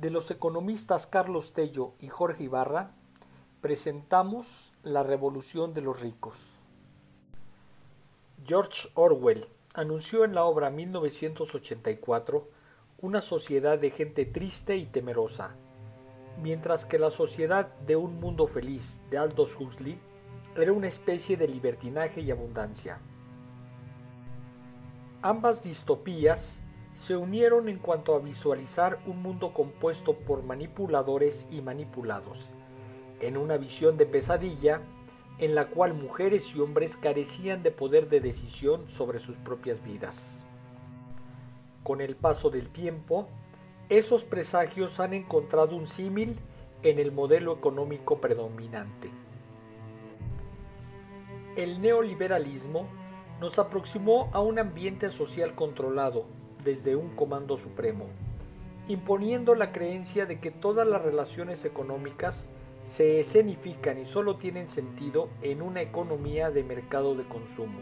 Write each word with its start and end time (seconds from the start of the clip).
de 0.00 0.10
los 0.10 0.30
economistas 0.30 1.06
Carlos 1.06 1.52
Tello 1.52 1.94
y 2.00 2.08
Jorge 2.08 2.44
Ibarra, 2.44 2.90
presentamos 3.62 4.74
La 4.82 5.02
Revolución 5.02 5.72
de 5.72 5.80
los 5.80 6.00
Ricos. 6.00 6.58
George 8.44 8.88
Orwell 8.94 9.48
anunció 9.74 10.24
en 10.24 10.34
la 10.34 10.44
obra 10.44 10.70
1984 10.70 12.48
una 12.98 13.22
sociedad 13.22 13.78
de 13.78 13.90
gente 13.90 14.26
triste 14.26 14.76
y 14.76 14.86
temerosa, 14.86 15.54
mientras 16.42 16.84
que 16.84 16.98
la 16.98 17.10
sociedad 17.10 17.74
de 17.86 17.96
un 17.96 18.20
mundo 18.20 18.46
feliz 18.46 19.00
de 19.10 19.18
Aldous 19.18 19.56
Huxley 19.58 19.98
era 20.56 20.72
una 20.72 20.88
especie 20.88 21.36
de 21.36 21.48
libertinaje 21.48 22.20
y 22.20 22.30
abundancia. 22.30 23.00
Ambas 25.22 25.62
distopías 25.62 26.60
se 26.96 27.16
unieron 27.16 27.68
en 27.68 27.78
cuanto 27.78 28.14
a 28.14 28.20
visualizar 28.20 28.98
un 29.06 29.22
mundo 29.22 29.52
compuesto 29.52 30.14
por 30.14 30.42
manipuladores 30.42 31.46
y 31.50 31.60
manipulados, 31.60 32.50
en 33.20 33.36
una 33.36 33.58
visión 33.58 33.96
de 33.96 34.06
pesadilla 34.06 34.80
en 35.38 35.54
la 35.54 35.66
cual 35.66 35.92
mujeres 35.92 36.54
y 36.54 36.60
hombres 36.60 36.96
carecían 36.96 37.62
de 37.62 37.70
poder 37.70 38.08
de 38.08 38.20
decisión 38.20 38.88
sobre 38.88 39.20
sus 39.20 39.36
propias 39.38 39.84
vidas. 39.84 40.44
Con 41.82 42.00
el 42.00 42.16
paso 42.16 42.48
del 42.48 42.70
tiempo, 42.70 43.28
esos 43.90 44.24
presagios 44.24 44.98
han 44.98 45.12
encontrado 45.12 45.76
un 45.76 45.86
símil 45.86 46.36
en 46.82 46.98
el 46.98 47.12
modelo 47.12 47.52
económico 47.52 48.20
predominante. 48.20 49.10
El 51.56 51.80
neoliberalismo 51.80 52.86
nos 53.40 53.58
aproximó 53.58 54.30
a 54.32 54.40
un 54.40 54.58
ambiente 54.58 55.10
social 55.10 55.54
controlado 55.54 56.24
desde 56.66 56.96
un 56.96 57.14
comando 57.14 57.56
supremo, 57.56 58.06
imponiendo 58.88 59.54
la 59.54 59.70
creencia 59.70 60.26
de 60.26 60.40
que 60.40 60.50
todas 60.50 60.86
las 60.86 61.00
relaciones 61.00 61.64
económicas 61.64 62.50
se 62.84 63.20
escenifican 63.20 63.98
y 64.00 64.04
solo 64.04 64.36
tienen 64.36 64.68
sentido 64.68 65.28
en 65.42 65.62
una 65.62 65.80
economía 65.80 66.50
de 66.50 66.64
mercado 66.64 67.14
de 67.14 67.22
consumo. 67.22 67.78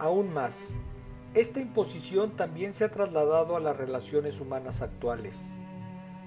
Aún 0.00 0.34
más, 0.34 0.76
esta 1.34 1.60
imposición 1.60 2.32
también 2.32 2.74
se 2.74 2.84
ha 2.84 2.90
trasladado 2.90 3.54
a 3.56 3.60
las 3.60 3.76
relaciones 3.76 4.40
humanas 4.40 4.82
actuales. 4.82 5.38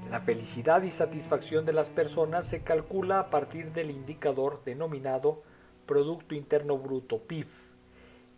La 0.09 0.21
felicidad 0.21 0.83
y 0.83 0.91
satisfacción 0.91 1.65
de 1.65 1.73
las 1.73 1.89
personas 1.89 2.47
se 2.47 2.61
calcula 2.61 3.19
a 3.19 3.29
partir 3.29 3.73
del 3.73 3.91
indicador 3.91 4.61
denominado 4.63 5.43
Producto 5.85 6.33
Interno 6.33 6.77
Bruto, 6.77 7.19
PIB, 7.19 7.47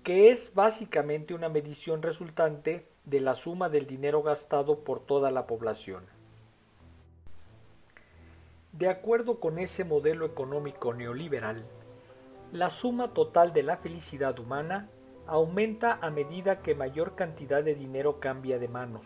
que 0.03 0.31
es 0.31 0.53
básicamente 0.53 1.33
una 1.33 1.49
medición 1.49 2.01
resultante 2.01 2.87
de 3.05 3.19
la 3.19 3.35
suma 3.35 3.69
del 3.69 3.87
dinero 3.87 4.23
gastado 4.23 4.79
por 4.79 4.99
toda 4.99 5.31
la 5.31 5.45
población. 5.45 6.05
De 8.71 8.87
acuerdo 8.87 9.39
con 9.39 9.59
ese 9.59 9.83
modelo 9.83 10.25
económico 10.25 10.93
neoliberal, 10.93 11.65
la 12.51 12.69
suma 12.69 13.13
total 13.13 13.51
de 13.51 13.63
la 13.63 13.77
felicidad 13.77 14.39
humana 14.39 14.89
aumenta 15.27 15.99
a 16.01 16.09
medida 16.09 16.61
que 16.61 16.75
mayor 16.75 17.15
cantidad 17.15 17.63
de 17.63 17.75
dinero 17.75 18.19
cambia 18.19 18.57
de 18.57 18.67
manos. 18.67 19.05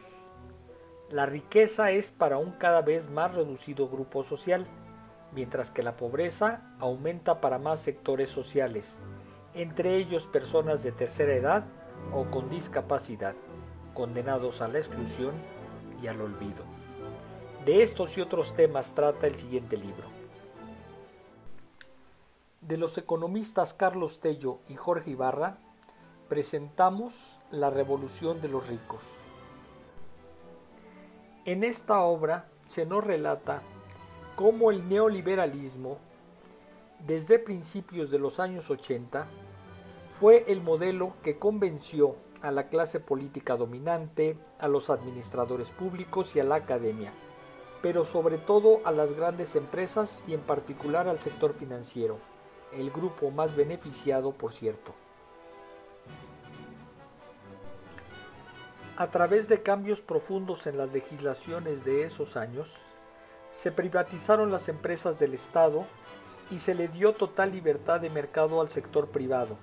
La 1.09 1.25
riqueza 1.25 1.91
es 1.91 2.11
para 2.11 2.37
un 2.37 2.51
cada 2.51 2.81
vez 2.81 3.09
más 3.09 3.33
reducido 3.33 3.89
grupo 3.89 4.23
social, 4.23 4.65
mientras 5.33 5.71
que 5.71 5.83
la 5.83 5.97
pobreza 5.97 6.61
aumenta 6.79 7.41
para 7.41 7.59
más 7.59 7.81
sectores 7.81 8.29
sociales, 8.29 9.01
entre 9.53 9.97
ellos 9.97 10.25
personas 10.27 10.83
de 10.83 10.91
tercera 10.91 11.33
edad 11.33 11.63
o 12.13 12.25
con 12.25 12.49
discapacidad, 12.49 13.35
condenados 13.93 14.61
a 14.61 14.67
la 14.67 14.79
exclusión 14.79 15.33
y 16.01 16.07
al 16.07 16.21
olvido. 16.21 16.63
De 17.65 17.83
estos 17.83 18.17
y 18.17 18.21
otros 18.21 18.55
temas 18.55 18.93
trata 18.93 19.27
el 19.27 19.35
siguiente 19.35 19.77
libro. 19.77 20.07
De 22.61 22.77
los 22.77 22.97
economistas 22.97 23.73
Carlos 23.73 24.19
Tello 24.19 24.59
y 24.67 24.75
Jorge 24.75 25.11
Ibarra, 25.11 25.57
presentamos 26.29 27.41
La 27.51 27.69
Revolución 27.69 28.41
de 28.41 28.47
los 28.47 28.67
Ricos. 28.67 29.03
En 31.45 31.63
esta 31.63 32.01
obra 32.01 32.47
se 32.67 32.85
nos 32.85 33.03
relata 33.03 33.61
cómo 34.35 34.71
el 34.71 34.87
neoliberalismo, 34.87 35.99
desde 37.05 37.39
principios 37.39 38.11
de 38.11 38.19
los 38.19 38.39
años 38.39 38.69
80, 38.69 39.27
fue 40.19 40.45
el 40.47 40.61
modelo 40.61 41.13
que 41.23 41.37
convenció 41.37 42.15
a 42.41 42.51
la 42.51 42.67
clase 42.67 42.99
política 42.99 43.55
dominante, 43.55 44.37
a 44.59 44.67
los 44.67 44.89
administradores 44.89 45.69
públicos 45.71 46.35
y 46.35 46.39
a 46.39 46.43
la 46.43 46.55
academia 46.55 47.11
pero 47.83 48.05
sobre 48.05 48.37
todo 48.37 48.79
a 48.85 48.93
las 48.93 49.11
grandes 49.11 49.57
empresas 49.57 50.23
y 50.25 50.33
en 50.33 50.39
particular 50.39 51.09
al 51.09 51.19
sector 51.19 51.53
financiero, 51.53 52.17
el 52.71 52.89
grupo 52.89 53.29
más 53.29 53.57
beneficiado, 53.57 54.31
por 54.31 54.53
cierto. 54.53 54.93
A 58.95 59.07
través 59.07 59.49
de 59.49 59.61
cambios 59.61 59.99
profundos 59.99 60.65
en 60.65 60.77
las 60.77 60.93
legislaciones 60.93 61.83
de 61.83 62.05
esos 62.05 62.37
años, 62.37 62.73
se 63.51 63.69
privatizaron 63.69 64.49
las 64.49 64.69
empresas 64.69 65.19
del 65.19 65.33
Estado 65.33 65.83
y 66.51 66.59
se 66.59 66.73
le 66.73 66.87
dio 66.87 67.13
total 67.13 67.51
libertad 67.51 67.99
de 67.99 68.09
mercado 68.09 68.61
al 68.61 68.69
sector 68.69 69.09
privado, 69.09 69.57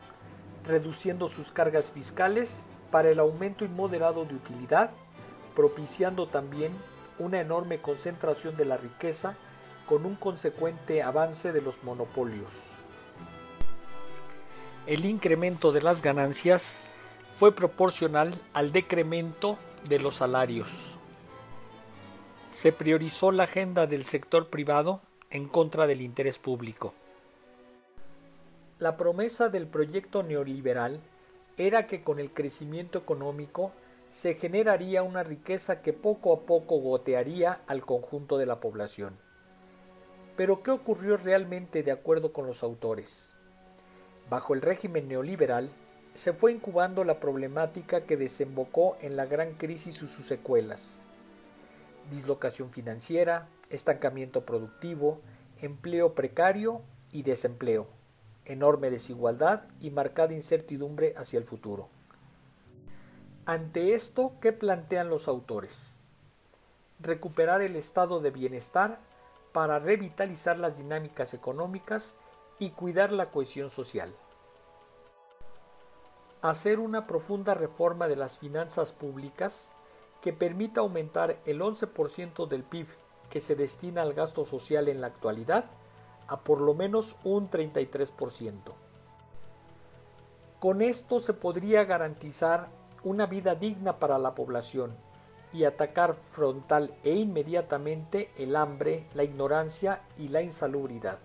reduciendo 0.67 1.29
sus 1.29 1.51
cargas 1.51 1.91
fiscales 1.91 2.65
para 2.91 3.11
el 3.11 3.19
aumento 3.19 3.65
inmoderado 3.65 4.25
de 4.25 4.35
utilidad, 4.35 4.91
propiciando 5.55 6.27
también 6.27 6.73
una 7.19 7.41
enorme 7.41 7.81
concentración 7.81 8.57
de 8.57 8.65
la 8.65 8.77
riqueza 8.77 9.35
con 9.87 10.07
un 10.07 10.15
consecuente 10.15 11.03
avance 11.03 11.53
de 11.53 11.61
los 11.61 11.83
monopolios. 11.85 12.53
El 14.87 15.05
incremento 15.05 15.73
de 15.73 15.83
las 15.83 16.03
ganancias 16.03 16.79
fue 17.39 17.53
proporcional 17.53 18.35
al 18.55 18.73
decremento 18.73 19.59
de 19.89 19.99
los 19.99 20.17
salarios. 20.17 20.69
Se 22.53 22.73
priorizó 22.73 23.33
la 23.33 23.45
agenda 23.45 23.87
del 23.87 24.05
sector 24.05 24.49
privado 24.49 25.01
en 25.31 25.49
contra 25.49 25.87
del 25.87 26.01
interés 26.01 26.39
público. 26.39 26.93
La 28.81 28.97
promesa 28.97 29.49
del 29.49 29.67
proyecto 29.67 30.23
neoliberal 30.23 31.01
era 31.57 31.87
que 31.87 32.03
con 32.03 32.19
el 32.19 32.33
crecimiento 32.33 32.99
económico 32.99 33.73
se 34.11 34.35
generaría 34.35 35.03
una 35.03 35.23
riqueza 35.23 35.83
que 35.83 35.93
poco 35.93 36.33
a 36.33 36.41
poco 36.41 36.81
gotearía 36.81 37.61
al 37.67 37.83
conjunto 37.83 38.39
de 38.39 38.47
la 38.47 38.59
población. 38.59 39.17
Pero 40.37 40.63
¿qué 40.63 40.73
ocurrió 40.73 41.17
realmente 41.17 41.83
de 41.83 41.93
acuerdo 41.93 42.33
con 42.33 42.47
los 42.47 42.63
autores? 42.63 43.35
Bajo 44.29 44.55
el 44.55 44.63
régimen 44.63 45.07
neoliberal, 45.07 45.71
se 46.15 46.33
fue 46.33 46.53
incubando 46.53 47.05
la 47.05 47.21
problemática 47.21 48.01
que 48.03 48.17
desembocó 48.17 48.97
en 49.01 49.17
la 49.17 49.27
gran 49.27 49.55
crisis 49.55 50.03
y 50.03 50.07
sus 50.07 50.27
secuelas. 50.27 51.05
Dislocación 52.11 52.71
financiera, 52.71 53.49
estancamiento 53.71 54.45
productivo, 54.45 55.21
empleo 55.61 56.15
precario 56.15 56.83
y 57.13 57.23
desempleo, 57.23 57.87
enorme 58.45 58.91
desigualdad 58.91 59.63
y 59.81 59.91
marcada 59.91 60.35
incertidumbre 60.35 61.15
hacia 61.17 61.39
el 61.39 61.45
futuro. 61.45 61.89
Ante 63.47 63.95
esto, 63.95 64.33
¿qué 64.41 64.53
plantean 64.53 65.09
los 65.09 65.29
autores? 65.29 66.01
Recuperar 66.99 67.63
el 67.63 67.77
estado 67.77 68.21
de 68.21 68.31
bienestar 68.31 68.99
para 69.53 69.79
revitalizar 69.79 70.59
las 70.59 70.79
dinámicas 70.79 71.33
económicas 71.35 72.15
y 72.59 72.71
cuidar 72.71 73.13
la 73.13 73.31
cohesión 73.31 73.71
social. 73.71 74.15
Hacer 76.43 76.79
una 76.79 77.07
profunda 77.07 77.55
reforma 77.55 78.09
de 78.09 78.17
las 78.17 78.39
finanzas 78.39 78.93
públicas 78.93 79.73
que 80.21 80.33
permita 80.33 80.81
aumentar 80.81 81.39
el 81.47 81.61
11% 81.61 82.47
del 82.47 82.63
PIB 82.63 82.87
que 83.31 83.41
se 83.41 83.55
destina 83.55 84.03
al 84.03 84.13
gasto 84.13 84.45
social 84.45 84.89
en 84.89 85.01
la 85.01 85.07
actualidad 85.07 85.65
a 86.27 86.41
por 86.41 86.61
lo 86.61 86.75
menos 86.75 87.17
un 87.25 87.51
33%. 87.51 88.55
Con 90.61 90.83
esto 90.83 91.21
se 91.21 91.33
podría 91.33 91.85
garantizar 91.85 92.69
una 93.03 93.27
vida 93.27 93.55
digna 93.55 93.99
para 93.99 94.19
la 94.19 94.35
población 94.35 94.95
y 95.53 95.65
atacar 95.65 96.15
frontal 96.15 96.95
e 97.03 97.15
inmediatamente 97.15 98.31
el 98.37 98.55
hambre, 98.57 99.07
la 99.15 99.25
ignorancia 99.25 100.03
y 100.19 100.29
la 100.29 100.43
insalubridad. 100.43 101.19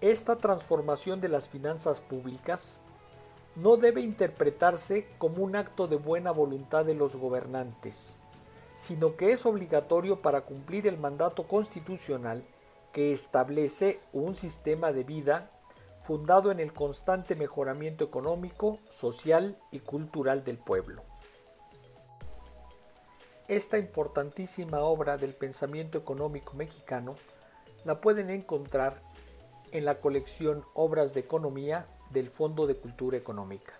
Esta 0.00 0.36
transformación 0.36 1.20
de 1.20 1.28
las 1.28 1.48
finanzas 1.48 2.00
públicas 2.00 2.78
no 3.56 3.76
debe 3.76 4.00
interpretarse 4.00 5.06
como 5.18 5.42
un 5.42 5.56
acto 5.56 5.86
de 5.86 5.96
buena 5.96 6.30
voluntad 6.30 6.84
de 6.84 6.94
los 6.94 7.16
gobernantes, 7.16 8.18
sino 8.76 9.16
que 9.16 9.32
es 9.32 9.44
obligatorio 9.44 10.22
para 10.22 10.42
cumplir 10.42 10.86
el 10.86 10.98
mandato 10.98 11.46
constitucional 11.46 12.44
que 12.92 13.12
establece 13.12 14.00
un 14.12 14.34
sistema 14.34 14.92
de 14.92 15.02
vida 15.02 15.50
fundado 16.06 16.50
en 16.50 16.60
el 16.60 16.72
constante 16.72 17.36
mejoramiento 17.36 18.04
económico, 18.04 18.78
social 18.90 19.56
y 19.70 19.80
cultural 19.80 20.44
del 20.44 20.58
pueblo. 20.58 21.02
Esta 23.48 23.78
importantísima 23.78 24.80
obra 24.80 25.16
del 25.16 25.34
pensamiento 25.34 25.98
económico 25.98 26.54
mexicano 26.54 27.14
la 27.84 28.00
pueden 28.00 28.30
encontrar 28.30 29.00
en 29.72 29.84
la 29.84 29.98
colección 30.00 30.64
Obras 30.74 31.14
de 31.14 31.20
Economía 31.20 31.86
del 32.12 32.30
Fondo 32.30 32.66
de 32.66 32.74
Cultura 32.76 33.16
Económica. 33.16 33.72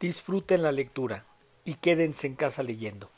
Disfruten 0.00 0.62
la 0.62 0.72
lectura 0.72 1.24
y 1.64 1.74
quédense 1.74 2.26
en 2.26 2.34
casa 2.34 2.62
leyendo. 2.62 3.08